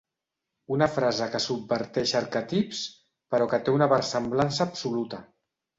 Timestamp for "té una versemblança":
3.69-4.71